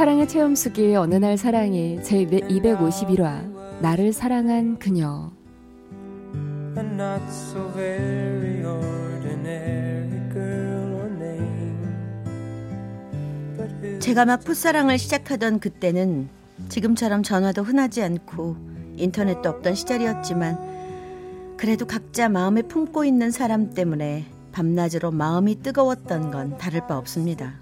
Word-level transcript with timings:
사랑의 0.00 0.26
체험수기 0.28 0.96
어느 0.96 1.16
날 1.16 1.36
사랑이 1.36 2.02
제 2.02 2.24
251화 2.24 3.82
나를 3.82 4.14
사랑한 4.14 4.78
그녀 4.78 5.30
A 6.74 6.82
not 6.82 7.22
so 7.28 7.70
very 7.74 8.64
ordinary 8.64 10.30
girl 10.32 10.94
or 10.94 11.06
name. 11.16 11.76
But 13.58 13.74
his 13.84 13.98
제가 13.98 14.24
막 14.24 14.42
풋사랑을 14.42 14.96
시작하던 14.96 15.60
그때는 15.60 16.30
지금처럼 16.70 17.22
전화도 17.22 17.62
흔하지 17.62 18.02
않고 18.02 18.56
인터넷도 18.96 19.50
없던 19.50 19.74
시절이었지만 19.74 21.56
그래도 21.58 21.86
각자 21.86 22.30
마음에 22.30 22.62
품고 22.62 23.04
있는 23.04 23.30
사람 23.30 23.74
때문에 23.74 24.24
밤낮으로 24.52 25.10
마음이 25.10 25.60
뜨거웠던 25.60 26.30
건 26.30 26.56
다를 26.56 26.86
바 26.86 26.96
없습니다. 26.96 27.60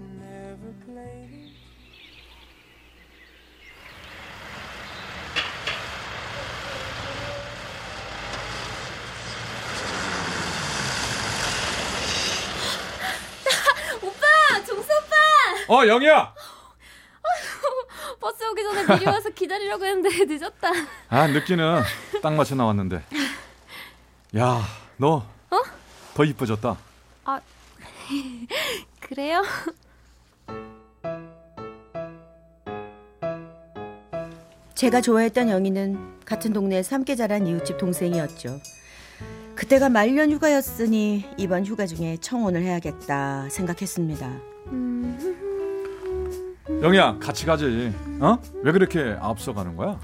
오빠! 14.01 14.63
종수 14.65 14.87
오빠! 14.93 15.58
어 15.69 15.85
영희야 15.87 16.33
버스 18.19 18.43
오기 18.43 18.63
전에 18.63 18.85
미리 18.87 19.05
와서 19.05 19.29
기다리려고 19.29 19.85
했는데 19.85 20.25
늦었다 20.25 20.71
아 21.09 21.27
늦기는 21.27 21.81
딱 22.21 22.33
맞춰 22.33 22.55
나왔는데 22.55 23.03
야너더 24.35 25.25
이뻐졌다 26.25 26.77
그래요? 28.99 29.43
제가 34.75 35.01
좋아했던 35.01 35.49
영희는 35.49 36.19
같은 36.25 36.53
동네에서 36.53 36.95
함께 36.95 37.15
자란 37.15 37.45
이웃집 37.45 37.77
동생이었죠. 37.77 38.61
그때가 39.55 39.89
말년 39.89 40.31
휴가였으니 40.31 41.25
이번 41.37 41.65
휴가 41.65 41.85
중에 41.85 42.15
청혼을 42.21 42.61
해야겠다 42.61 43.49
생각했습니다. 43.49 44.39
영희야 46.81 47.17
같이 47.19 47.45
가지 47.45 47.93
어? 48.21 48.37
왜 48.63 48.71
그렇게 48.71 49.17
앞서가는 49.19 49.75
거야? 49.75 49.99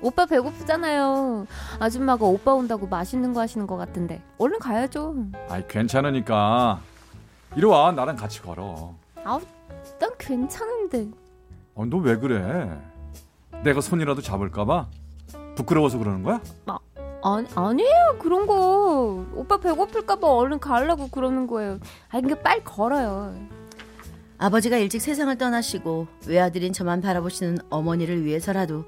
오빠 0.00 0.26
배고프잖아요 0.26 1.46
아줌마가 1.78 2.24
오빠 2.24 2.54
온다고 2.54 2.86
맛있는 2.86 3.32
거 3.32 3.40
하시는 3.40 3.66
것 3.66 3.76
같은데 3.76 4.22
얼른 4.38 4.58
가야죠 4.58 5.14
아이 5.48 5.66
괜찮으니까 5.68 6.80
이리 7.56 7.64
와 7.66 7.92
나랑 7.92 8.16
같이 8.16 8.42
걸어 8.42 8.94
아우 9.24 9.40
난 9.98 10.10
괜찮은데 10.18 11.08
어, 11.74 11.84
너왜 11.84 12.16
그래? 12.16 12.68
내가 13.62 13.80
손이라도 13.80 14.20
잡을까봐? 14.20 14.86
부끄러워서 15.56 15.98
그러는 15.98 16.22
거야? 16.22 16.40
아니, 17.22 17.46
아니에요 17.54 18.18
그런 18.20 18.46
거 18.46 19.24
오빠 19.34 19.58
배고플까봐 19.58 20.26
얼른 20.28 20.58
가려고 20.60 21.08
그러는 21.08 21.46
거예요 21.46 21.78
아니 22.08 22.22
그러니까 22.22 22.42
빨리 22.42 22.62
걸어요 22.64 23.34
아버지가 24.38 24.76
일찍 24.76 25.00
세상을 25.00 25.36
떠나시고 25.36 26.06
외아들인 26.28 26.72
저만 26.72 27.00
바라보시는 27.00 27.58
어머니를 27.70 28.24
위해서라도 28.24 28.84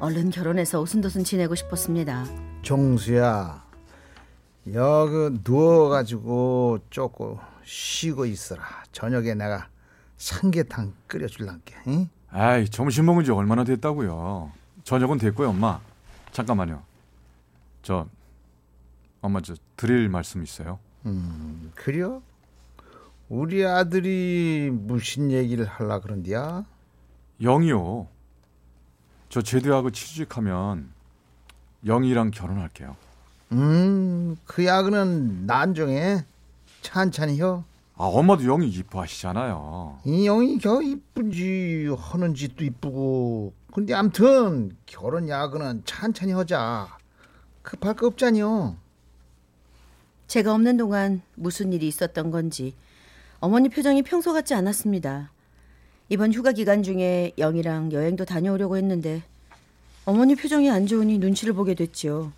얼른 0.00 0.30
결혼해서 0.30 0.80
오순도순 0.80 1.22
지내고 1.24 1.54
싶었습니다. 1.54 2.24
종수야 2.62 3.62
여기 4.72 5.38
누워가지고 5.44 6.78
조금 6.90 7.36
쉬고 7.62 8.26
있어라 8.26 8.64
저녁에 8.90 9.34
내가 9.34 9.68
삼계탕 10.16 10.92
끓여줄란게 11.06 11.74
응? 11.86 12.08
아이 12.30 12.68
점심 12.68 13.06
먹은 13.06 13.22
지 13.22 13.30
얼마나 13.30 13.62
됐다고요 13.62 14.50
저녁은 14.82 15.18
됐고요 15.18 15.50
엄마 15.50 15.78
잠깐만요 16.32 16.82
저 17.82 18.08
엄마 19.20 19.40
저 19.40 19.54
드릴 19.76 20.08
말씀 20.08 20.42
있어요 20.42 20.80
음, 21.04 21.70
그려? 21.76 22.20
우리 23.28 23.64
아들이 23.66 24.70
무슨 24.72 25.30
얘기를 25.32 25.64
할라 25.64 26.00
그런디야? 26.00 26.64
영이요. 27.42 28.06
저 29.28 29.42
제대하고 29.42 29.90
취직하면 29.90 30.88
영이랑 31.84 32.30
결혼할게요. 32.30 32.96
음, 33.52 34.36
그 34.44 34.64
야그는 34.64 35.46
난중에 35.46 36.24
찬찬히 36.82 37.40
혀. 37.40 37.64
아 37.96 38.04
엄마도 38.04 38.44
영이 38.44 38.68
이뻐하시잖아요. 38.68 40.00
이 40.04 40.24
영이 40.24 40.58
겨 40.58 40.80
이쁜지 40.82 41.88
하는 41.98 42.34
짓도 42.34 42.64
이쁘고. 42.64 43.52
근데 43.72 43.94
암튼 43.94 44.76
결혼 44.86 45.28
야그는 45.28 45.82
찬찬히 45.84 46.32
하자. 46.32 46.96
급할 47.62 47.94
거 47.94 48.06
없잖여 48.06 48.76
제가 50.28 50.54
없는 50.54 50.76
동안 50.76 51.22
무슨 51.34 51.72
일이 51.72 51.88
있었던 51.88 52.30
건지 52.30 52.74
어머니 53.40 53.68
표정이 53.68 54.02
평소 54.02 54.32
같지 54.32 54.54
않았습니다. 54.54 55.30
이번 56.08 56.32
휴가 56.32 56.52
기간 56.52 56.82
중에 56.82 57.32
영이랑 57.38 57.92
여행도 57.92 58.24
다녀오려고 58.24 58.76
했는데 58.76 59.22
어머니 60.04 60.34
표정이 60.36 60.70
안 60.70 60.86
좋으니 60.86 61.18
눈치를 61.18 61.52
보게 61.52 61.74
됐지요. 61.74 62.32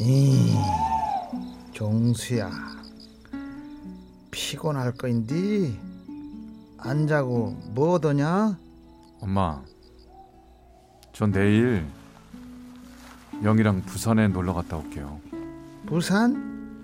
이 0.00 0.54
종수야 1.72 2.50
피곤할 4.30 4.92
거인디 4.92 5.78
안 6.78 7.06
자고 7.06 7.50
뭐더냐? 7.74 8.58
엄마 9.20 9.62
전 11.12 11.32
내일 11.32 11.86
영이랑 13.42 13.82
부산에 13.82 14.28
놀러 14.28 14.52
갔다 14.52 14.76
올게요 14.76 15.20
부산? 15.86 16.76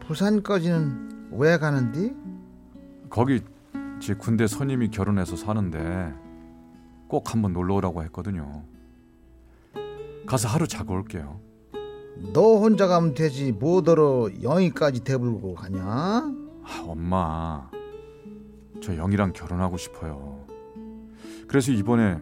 부산까지는 0.00 1.30
왜 1.32 1.58
가는디? 1.58 2.14
거기 3.08 3.40
제 4.00 4.14
군대 4.14 4.46
선임이 4.46 4.90
결혼해서 4.90 5.36
사는데 5.36 6.12
꼭 7.08 7.32
한번 7.32 7.52
놀러 7.52 7.74
오라고 7.74 8.02
했거든요 8.04 8.64
가서 10.26 10.48
하루 10.48 10.66
자고 10.66 10.94
올게요 10.94 11.40
너 12.32 12.58
혼자 12.58 12.86
가면 12.86 13.14
되지 13.14 13.52
뭐더러 13.52 14.28
영희까지 14.42 15.04
대불고 15.04 15.54
가냐? 15.54 15.84
아, 15.84 16.84
엄마, 16.84 17.70
저 18.82 18.92
영이랑 18.96 19.32
결혼하고 19.32 19.76
싶어요. 19.76 20.44
그래서 21.46 21.70
이번에 21.70 22.18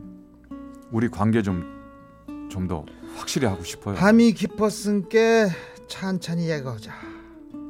우리 0.92 1.08
관계 1.08 1.40
좀 1.40 1.76
좀 2.48 2.66
더 2.66 2.84
확실히 3.16 3.46
하고 3.46 3.64
싶어요. 3.64 3.96
밤이 3.96 4.32
깊었으니까 4.32 5.48
찬찬히 5.88 6.50
얘기하자 6.50 6.92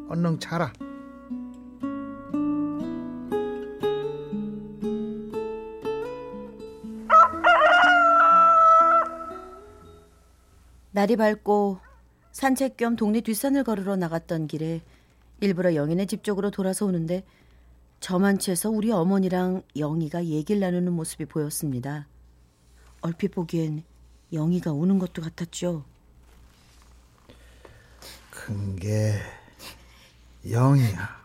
얼른 0.09 0.41
자라 0.41 0.73
날이 10.93 11.17
밝고 11.17 11.79
산책 12.33 12.77
겸 12.77 12.97
동네 12.97 13.21
뒷산을 13.21 13.65
걸으러 13.65 13.97
나갔던 13.97 14.47
길에 14.47 14.81
일부러 15.41 15.75
영희네 15.75 16.07
집 16.07 16.25
쪽으로 16.25 16.51
돌아서 16.51 16.87
오는데 16.87 17.25
저만치에서 18.01 18.71
우리 18.71 18.91
어머니랑 18.93 19.63
영희가 19.77 20.25
얘기를 20.25 20.61
나누는 20.61 20.93
모습이 20.93 21.27
보였습니다. 21.27 22.09
얼핏 23.03 23.29
보기엔 23.29 23.85
영희가 24.37 24.73
우는 24.73 24.99
것도 24.99 25.23
같았죠. 25.23 25.85
큰 28.31 28.77
게 28.77 29.21
영희야 30.49 31.17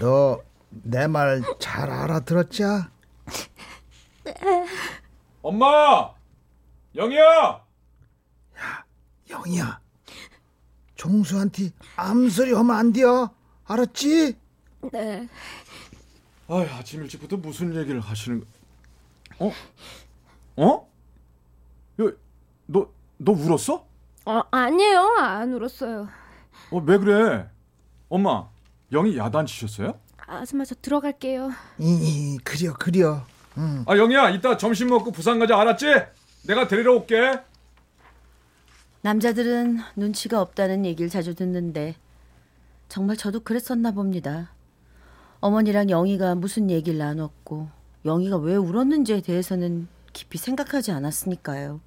너 0.00 0.40
내 0.84 1.06
말 1.06 1.40
잘 1.60 1.88
알아들었자? 1.90 2.90
엄마, 5.42 6.12
영이야. 6.94 7.64
영희야 9.30 9.80
종수한테 10.94 11.70
암소리 11.96 12.52
하면 12.52 12.76
안 12.76 12.92
돼요. 12.92 13.30
알았지? 13.64 14.36
네. 14.92 15.28
아, 16.48 16.54
아침 16.78 17.02
일찍부터 17.02 17.36
무슨 17.36 17.74
얘기를 17.74 18.00
하시는 18.00 18.40
거? 18.40 18.46
어? 19.46 19.52
어? 20.56 20.87
야, 22.68 22.72
너, 22.72 22.88
너 23.16 23.32
울었어? 23.32 23.86
어, 24.26 24.42
아니에요. 24.50 25.00
안 25.18 25.52
울었어요. 25.54 26.08
어, 26.70 26.78
왜 26.84 26.98
그래? 26.98 27.48
엄마, 28.08 28.48
영희 28.92 29.16
야단치셨어요? 29.16 29.98
아줌마 30.18 30.64
저 30.64 30.74
들어갈게요. 30.74 31.50
이, 31.78 32.38
그려 32.44 32.74
그려. 32.74 33.22
응. 33.56 33.84
아, 33.86 33.96
영희야, 33.96 34.30
이따 34.30 34.56
점심 34.56 34.88
먹고 34.88 35.10
부산 35.12 35.38
가자, 35.38 35.58
알았지? 35.58 35.86
내가 36.46 36.68
데리러 36.68 36.94
올게. 36.94 37.40
남자들은 39.00 39.78
눈치가 39.96 40.40
없다는 40.42 40.84
얘기를 40.84 41.08
자주 41.08 41.34
듣는데 41.34 41.94
정말 42.88 43.16
저도 43.16 43.40
그랬었나 43.40 43.92
봅니다. 43.92 44.50
어머니랑 45.40 45.88
영희가 45.88 46.34
무슨 46.34 46.68
얘기를 46.70 46.98
나눴고 46.98 47.68
영희가 48.04 48.36
왜 48.38 48.56
울었는지에 48.56 49.20
대해서는 49.20 49.88
깊이 50.12 50.36
생각하지 50.36 50.90
않았으니까요. 50.92 51.80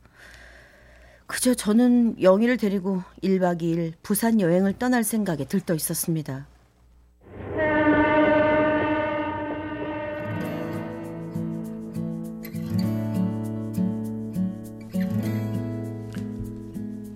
그저 1.31 1.54
저는 1.54 2.22
영희를 2.22 2.57
데리고 2.57 3.04
1박 3.24 3.62
2일 3.62 3.94
부산 4.04 4.42
여행을 4.42 4.74
떠날 4.74 5.01
생각에 5.06 5.45
들떠 5.45 5.75
있었습니다. 5.75 6.45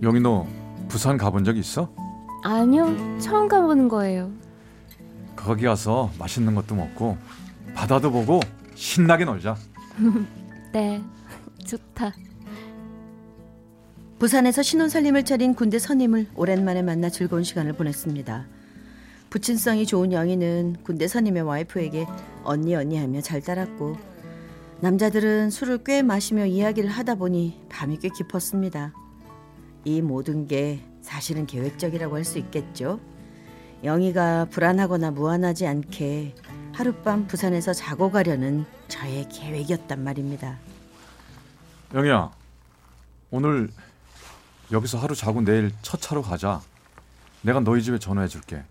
영희 0.01 0.21
너 0.21 0.47
부산 0.87 1.17
가본 1.17 1.43
적 1.43 1.57
있어? 1.57 1.93
아니요. 2.41 3.19
처음 3.19 3.49
가보는 3.49 3.89
거예요. 3.89 4.31
거기 5.35 5.65
가서 5.65 6.09
맛있는 6.17 6.55
것도 6.55 6.73
먹고 6.73 7.17
바다도 7.73 8.11
보고 8.11 8.39
신나게 8.75 9.25
놀자. 9.25 9.57
네. 10.71 11.03
좋다. 11.65 12.13
부산에서 14.25 14.63
신혼살림을 14.63 15.23
차린 15.23 15.53
군대 15.53 15.77
선임을 15.77 16.29
오랜만에 16.33 16.81
만나 16.81 17.09
즐거운 17.11 17.43
시간을 17.43 17.73
보냈습니다. 17.73 18.47
부친성이 19.29 19.85
좋은 19.85 20.11
영희는 20.11 20.77
군대 20.83 21.07
선임의 21.07 21.43
와이프에게 21.43 22.07
언니 22.43 22.75
언니 22.75 22.97
하며 22.97 23.21
잘 23.21 23.39
따랐고 23.39 23.95
남자들은 24.81 25.51
술을 25.51 25.83
꽤 25.83 26.01
마시며 26.01 26.47
이야기를 26.47 26.89
하다 26.89 27.13
보니 27.13 27.67
밤이 27.69 27.99
꽤 27.99 28.09
깊었습니다. 28.09 28.93
이 29.83 30.01
모든 30.01 30.47
게 30.47 30.79
사실은 31.03 31.45
계획적이라고 31.45 32.15
할 32.15 32.25
수 32.25 32.39
있겠죠. 32.39 32.99
영희가 33.83 34.45
불안하거나 34.45 35.11
무안하지 35.11 35.67
않게 35.67 36.33
하룻밤 36.73 37.27
부산에서 37.27 37.73
자고 37.73 38.09
가려는 38.09 38.65
저의 38.87 39.29
계획이었단 39.29 40.03
말입니다. 40.03 40.57
영희야, 41.93 42.31
오늘 43.29 43.69
여기서 44.71 44.97
하루 44.97 45.15
자고 45.15 45.41
내일 45.41 45.71
첫 45.81 46.01
차로 46.01 46.21
가자. 46.21 46.61
내가 47.41 47.59
너희 47.59 47.81
집에 47.83 47.99
전화해 47.99 48.27
줄게. 48.27 48.63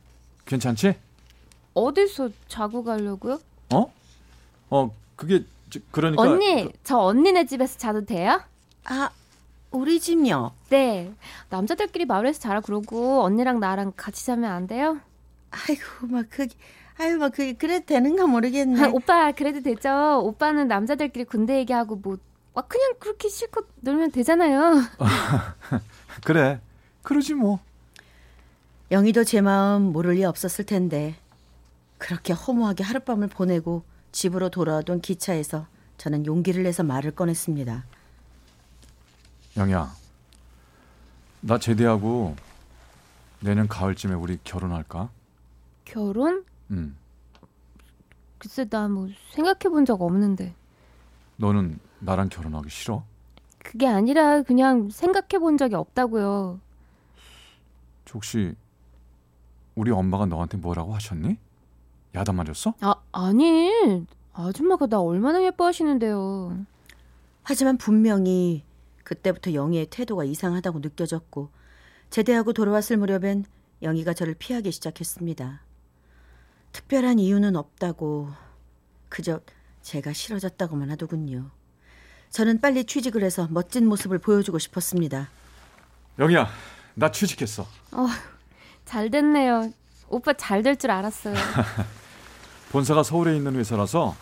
괜찮지? 0.46 0.94
어디서 1.74 2.30
자고 2.48 2.82
가려고요? 2.84 3.38
어? 3.72 3.92
어, 4.70 4.94
그게 5.16 5.44
저- 5.70 5.80
그러니까 5.90 6.22
언니, 6.22 6.70
저 6.84 6.98
언니네 6.98 7.46
집에서 7.46 7.78
자도 7.78 8.04
돼요? 8.04 8.40
아, 8.84 9.10
우리 9.70 9.98
집요. 10.00 10.52
네. 10.68 11.12
남자들끼리 11.50 12.04
마을에서 12.04 12.38
자라 12.40 12.60
그러고 12.60 13.22
언니랑 13.22 13.60
나랑 13.60 13.92
같이 13.96 14.24
자면 14.26 14.50
안 14.52 14.66
돼요? 14.66 15.00
아이고 15.50 16.06
막 16.08 16.26
그게 16.30 16.54
아유 16.98 17.16
막 17.18 17.30
그게 17.32 17.54
그래도 17.54 17.86
되는가 17.86 18.26
모르겠네. 18.26 18.82
아, 18.84 18.88
오빠 18.92 19.32
그래도 19.32 19.60
되죠. 19.62 20.20
오빠는 20.24 20.68
남자들끼리 20.68 21.24
군대 21.24 21.58
얘기하고 21.58 21.96
뭐 21.96 22.18
와, 22.54 22.62
그냥 22.62 22.94
그렇게 23.00 23.28
실컷 23.28 23.66
놀면 23.80 24.12
되잖아요. 24.12 24.82
그래. 26.24 26.60
그러지 27.02 27.34
뭐. 27.34 27.58
영희도 28.90 29.24
제 29.24 29.40
마음 29.40 29.92
모를 29.92 30.14
리 30.14 30.24
없었을 30.24 30.64
텐데 30.64 31.16
그렇게 31.98 32.32
허무하게 32.32 32.84
하룻밤을 32.84 33.28
보내고 33.28 33.82
집으로 34.12 34.50
돌아오던 34.50 35.00
기차에서 35.00 35.66
저는 35.98 36.26
용기를 36.26 36.62
내서 36.62 36.82
말을 36.84 37.10
꺼냈습니다. 37.12 37.84
영희야. 39.56 39.92
나 41.40 41.58
제대하고 41.58 42.36
내년 43.40 43.66
가을쯤에 43.68 44.14
우리 44.14 44.38
결혼할까? 44.44 45.10
결혼? 45.84 46.44
응. 46.70 46.94
글쎄 48.38 48.64
나 48.66 48.88
뭐 48.88 49.08
생각해 49.32 49.70
본 49.70 49.84
적 49.84 50.00
없는데. 50.02 50.54
너는 51.36 51.78
나랑 52.00 52.28
결혼하기 52.28 52.68
싫어? 52.70 53.04
그게 53.58 53.86
아니라 53.86 54.42
그냥 54.42 54.90
생각해 54.90 55.38
본 55.40 55.56
적이 55.56 55.76
없다고요. 55.76 56.60
혹시 58.12 58.54
우리 59.74 59.90
엄마가 59.90 60.26
너한테 60.26 60.56
뭐라고 60.56 60.94
하셨니? 60.94 61.36
야단 62.14 62.36
맞았어? 62.36 62.74
아, 62.80 62.94
아니. 63.10 64.06
아줌마가 64.32 64.86
나 64.86 65.00
얼마나 65.00 65.42
예뻐하시는데요. 65.42 66.64
하지만 67.42 67.76
분명히 67.76 68.64
그때부터 69.02 69.52
영희의 69.54 69.86
태도가 69.86 70.24
이상하다고 70.24 70.78
느껴졌고 70.80 71.50
제대하고 72.10 72.52
돌아왔을 72.52 72.96
무렵엔 72.96 73.44
영희가 73.82 74.14
저를 74.14 74.34
피하기 74.34 74.70
시작했습니다. 74.70 75.60
특별한 76.72 77.18
이유는 77.18 77.56
없다고 77.56 78.28
그저 79.08 79.40
제가 79.82 80.12
싫어졌다고만 80.12 80.90
하더군요. 80.92 81.50
저는 82.34 82.60
빨리 82.60 82.84
취직을 82.84 83.22
해서 83.22 83.46
멋진 83.48 83.86
모습을 83.86 84.18
보여주고 84.18 84.58
싶었습니다. 84.58 85.28
영희야, 86.18 86.48
나 86.96 87.08
취직했어. 87.12 87.64
잘 88.84 89.08
됐네요. 89.08 89.72
오빠 90.08 90.32
잘 90.32 90.64
될 90.64 90.74
줄 90.76 90.90
알았어요. 90.90 91.36
본사가 92.72 93.04
서울에 93.04 93.36
있는 93.36 93.54
회사라서 93.54 94.16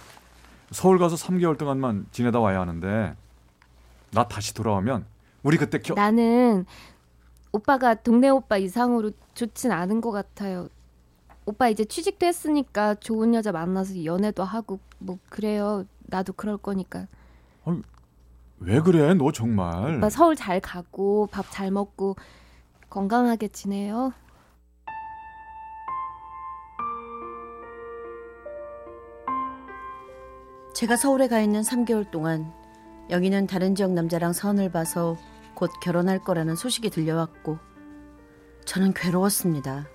서울 0.72 0.98
가서 0.98 1.16
3개월 1.16 1.56
동안만 1.56 2.04
지내다 2.12 2.38
와야 2.38 2.60
하는데 2.60 3.16
나 4.10 4.28
다시 4.28 4.52
돌아오면 4.52 5.06
우리 5.42 5.56
그때 5.56 5.78
겨... 5.78 5.94
나는 5.94 6.66
오빠가 7.50 7.94
동네 7.94 8.28
오빠 8.28 8.58
이상으로 8.58 9.12
좋진 9.32 9.72
않은 9.72 10.02
것 10.02 10.10
같아요. 10.10 10.68
오빠 11.46 11.70
이제 11.70 11.86
취직도 11.86 12.26
했으니까 12.26 12.94
좋은 12.96 13.34
여자 13.34 13.52
만나서 13.52 14.04
연애도 14.04 14.44
하고 14.44 14.80
뭐 14.98 15.18
그래요. 15.30 15.86
나도 16.02 16.34
그럴 16.34 16.58
거니까. 16.58 17.06
왜 18.64 18.80
그래? 18.80 19.14
너 19.14 19.32
정말. 19.32 19.96
오빠 19.96 20.08
서울 20.10 20.36
잘 20.36 20.60
가고 20.60 21.26
밥 21.30 21.46
잘 21.50 21.70
먹고 21.70 22.16
건강하게 22.90 23.48
지내요. 23.48 24.12
제가 30.74 30.96
서울에 30.96 31.28
가 31.28 31.40
있는 31.40 31.60
3개월 31.60 32.10
동안 32.10 32.52
영희는 33.10 33.46
다른 33.46 33.74
지역 33.74 33.92
남자랑 33.92 34.32
선을 34.32 34.70
봐서 34.70 35.16
곧 35.54 35.70
결혼할 35.82 36.18
거라는 36.24 36.56
소식이 36.56 36.90
들려왔고 36.90 37.58
저는 38.64 38.94
괴로웠습니다. 38.94 39.86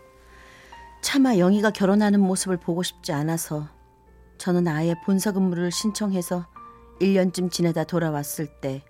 차마 1.02 1.38
영희가 1.38 1.72
결혼하는 1.72 2.20
모습을 2.20 2.58
보고 2.58 2.84
싶지 2.84 3.12
않아서 3.12 3.68
저는 4.38 4.68
아예 4.68 4.94
본사 5.06 5.32
근무를 5.32 5.72
신청해서 5.72 6.46
1년쯤 7.00 7.52
지내다 7.52 7.84
돌아왔을 7.84 8.48
때 8.48 8.84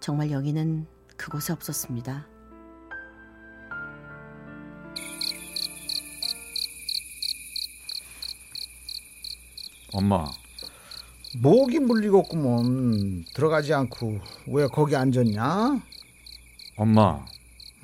정말 0.00 0.30
영희는 0.30 0.86
그곳에 1.16 1.52
없었습니다. 1.52 2.26
엄마, 9.94 10.26
목이 11.38 11.78
물리겠구먼. 11.78 13.24
들어가지 13.34 13.72
않고 13.74 14.20
왜 14.48 14.66
거기 14.66 14.96
앉았냐? 14.96 15.82
엄마, 16.76 17.24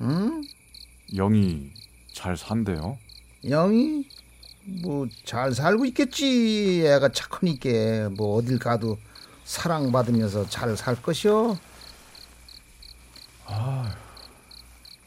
응? 0.01 0.41
영희 1.15 1.71
잘 2.13 2.35
산대요. 2.35 2.97
영희? 3.47 4.07
뭐 4.81 5.07
잘 5.25 5.53
살고 5.53 5.85
있겠지. 5.85 6.83
애가 6.85 7.09
착하니까 7.09 8.09
뭐 8.15 8.35
어딜 8.37 8.59
가도 8.59 8.97
사랑받으면서 9.45 10.47
잘 10.49 10.75
살 10.77 11.01
것이오. 11.01 11.57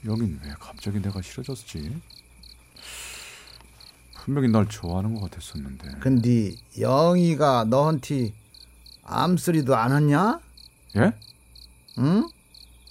여긴 0.04 0.40
왜 0.42 0.52
갑자기 0.59 1.00
내가 1.00 1.23
싫어졌지? 1.23 2.00
분명히 4.16 4.49
날 4.49 4.69
좋아하는 4.69 5.14
것 5.14 5.31
같았었는데. 5.31 5.99
근데 6.00 6.54
영희가 6.78 7.64
너한테 7.64 8.33
암소리도 9.04 9.76
안 9.76 9.92
했냐? 9.97 10.40
예? 10.97 11.12
응? 11.99 12.28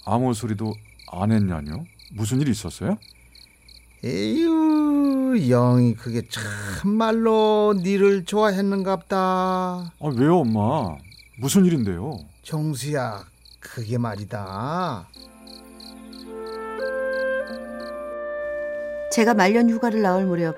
아무 0.04 0.34
소리도 0.34 0.74
안 1.10 1.32
했냐뇨? 1.32 1.84
무슨 2.12 2.40
일 2.40 2.48
있었어요? 2.48 2.98
에휴 4.04 5.36
영이 5.48 5.94
그게 5.94 6.22
참말로 6.28 7.74
니를 7.76 8.24
좋아했는갑다 8.24 9.16
아 9.16 9.92
왜요 10.16 10.38
엄마? 10.38 10.96
무슨 11.38 11.64
일인데요? 11.64 12.18
정수야 12.42 13.24
그게 13.60 13.98
말이다 13.98 15.06
제가 19.12 19.34
말년 19.34 19.70
휴가를 19.70 20.02
나올 20.02 20.24
무렵 20.24 20.56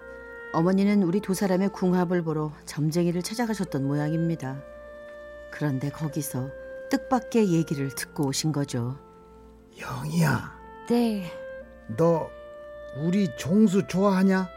어머니는 0.54 1.02
우리 1.02 1.20
두 1.20 1.34
사람의 1.34 1.70
궁합을 1.70 2.22
보러 2.22 2.52
점쟁이를 2.64 3.22
찾아가셨던 3.22 3.84
모양입니다. 3.86 4.62
그런데 5.50 5.90
거기서 5.90 6.48
뜻밖의 6.90 7.52
얘기를 7.52 7.90
듣고 7.90 8.26
오신 8.28 8.52
거죠. 8.52 8.96
영이야 9.76 10.52
네, 10.88 11.32
너 11.96 12.30
우리 12.96 13.28
종수 13.36 13.86
좋아하냐? 13.86 14.48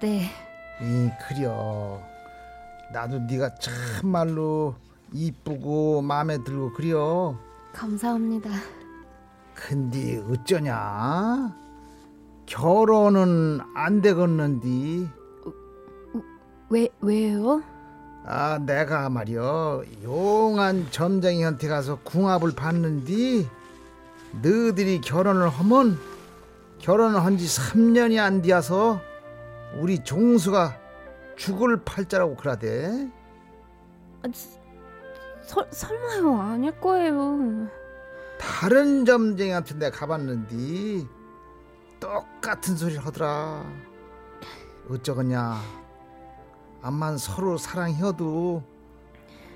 네. 0.00 0.30
이 0.80 1.10
그려 1.28 2.00
나도 2.92 3.18
네가 3.20 3.54
참말로 3.56 4.74
이쁘고 5.12 6.02
마음에 6.02 6.42
들고 6.42 6.72
그려 6.72 7.36
감사합니다. 7.72 8.50
근데 9.54 10.22
어쩌냐 10.30 11.54
결혼은 12.46 13.60
안 13.74 14.00
되겠는디 14.00 15.08
왜 16.70 16.88
왜요? 17.00 17.62
아 18.24 18.58
내가 18.64 19.08
말이여 19.10 19.84
용한 20.02 20.88
점쟁이한테 20.90 21.68
가서 21.68 21.98
궁합을 22.04 22.52
봤는디 22.54 23.48
너희들이 24.40 25.00
결혼을 25.00 25.48
하면 25.48 25.98
결혼을 26.80 27.22
한지 27.24 27.46
3년이 27.46 28.18
안 28.18 28.40
되어서 28.42 29.00
우리 29.78 30.02
종수가 30.02 30.76
죽을 31.36 31.84
팔자라고 31.84 32.36
그러대. 32.36 33.08
아, 34.22 34.28
설 35.42 35.66
설마요? 35.70 36.40
아닐 36.40 36.80
거예요. 36.80 37.68
다른 38.38 39.04
점쟁이한테 39.04 39.74
내가 39.74 39.98
가봤는데 39.98 41.06
똑같은 42.00 42.76
소리를 42.76 43.04
하더라. 43.04 43.64
어쩌겠냐? 44.88 45.60
암만 46.82 47.18
서로 47.18 47.58
사랑해도 47.58 48.62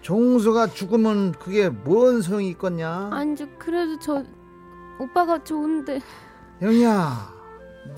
종수가 0.02 0.69
죽으면 0.69 1.33
그게 1.33 1.71
뭔 1.71 2.21
소용이 2.21 2.50
있겠냐? 2.50 3.09
아니 3.12 3.35
저 3.35 3.47
그래도 3.59 3.99
저 3.99 4.23
오빠가 5.00 5.43
좋은데 5.43 6.00
영희야 6.64 7.28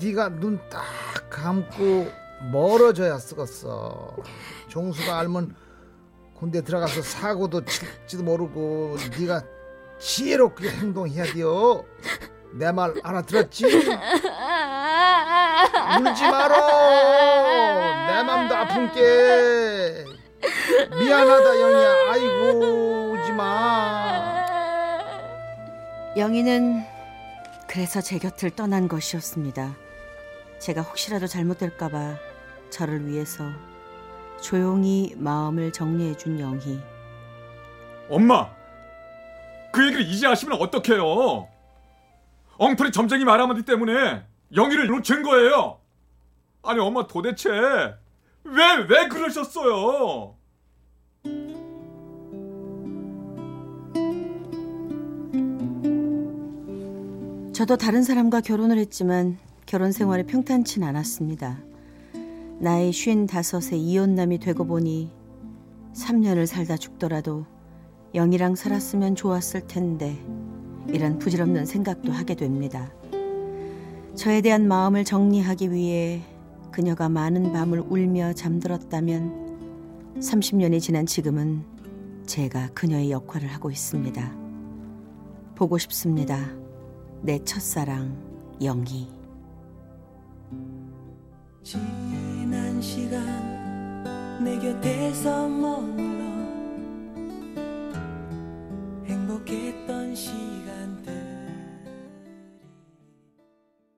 네가 0.01 0.27
눈 0.29 0.59
딱 0.69 0.83
감고 1.29 2.11
멀어져야 2.51 3.17
쓰겠어. 3.17 4.13
종수가 4.67 5.17
알면 5.19 5.55
군대 6.35 6.61
들어가서 6.61 7.01
사고도 7.01 7.63
칠지도 7.63 8.23
모르고 8.23 8.97
네가 9.17 9.41
지혜롭게 9.99 10.69
행동해야 10.69 11.23
돼요. 11.33 11.85
내 12.53 12.71
말 12.73 12.93
알아들었지? 13.03 13.65
울지 13.65 13.83
마라 16.29 16.57
내 18.07 18.23
맘도 18.23 18.55
아픈게. 18.55 20.05
미안하다 20.99 21.61
영희야. 21.61 22.11
아이고 22.11 23.11
울지마. 23.13 24.27
영희는 26.17 26.83
그래서 27.67 28.01
제 28.01 28.17
곁을 28.17 28.51
떠난 28.51 28.87
것이었습니다. 28.87 29.75
제가 30.59 30.81
혹시라도 30.81 31.27
잘못될까봐 31.27 32.15
저를 32.69 33.05
위해서 33.07 33.43
조용히 34.41 35.13
마음을 35.17 35.71
정리해준 35.71 36.39
영희. 36.39 36.79
엄마! 38.09 38.49
그 39.73 39.85
얘기를 39.85 40.01
이제 40.05 40.25
하시면 40.27 40.59
어떡해요? 40.59 41.47
엉터리 42.57 42.91
점쟁이 42.91 43.25
말 43.25 43.39
한마디 43.39 43.63
때문에 43.63 44.23
영희를 44.55 44.87
놓친 44.87 45.21
거예요. 45.23 45.79
아니 46.63 46.79
엄마 46.79 47.05
도대체 47.05 47.49
왜 48.43 48.75
왜 48.89 49.07
그러셨어요? 49.09 50.36
저도 57.57 57.75
다른 57.75 58.03
사람과 58.03 58.39
결혼을 58.39 58.77
했지만 58.77 59.39
결혼 59.65 59.91
생활이 59.91 60.27
평탄치 60.27 60.83
않았습니다. 60.83 61.57
나이 62.59 62.93
쉰 62.93 63.25
다섯에 63.25 63.75
이혼남이 63.75 64.37
되고 64.37 64.63
보니 64.63 65.11
3년을 65.95 66.45
살다 66.45 66.77
죽더라도 66.77 67.47
영이랑 68.13 68.53
살았으면 68.53 69.15
좋았을 69.15 69.61
텐데 69.65 70.23
이런 70.89 71.17
부질없는 71.17 71.65
생각도 71.65 72.11
하게 72.11 72.35
됩니다. 72.35 72.91
저에 74.13 74.41
대한 74.41 74.67
마음을 74.67 75.03
정리하기 75.03 75.71
위해 75.71 76.21
그녀가 76.69 77.09
많은 77.09 77.53
밤을 77.53 77.85
울며 77.89 78.33
잠들었다면 78.33 80.19
30년이 80.19 80.79
지난 80.79 81.07
지금은 81.07 81.63
제가 82.27 82.69
그녀의 82.75 83.09
역할을 83.09 83.47
하고 83.47 83.71
있습니다. 83.71 84.31
보고 85.55 85.79
싶습니다. 85.79 86.66
내 87.21 87.43
첫사랑 87.43 88.15
영희. 88.61 89.07
지난 91.63 92.81
시간 92.81 94.43
내 94.43 94.57
곁에서 94.59 95.47
머물러 95.49 96.23
행복했던 99.05 100.15
시간. 100.15 100.76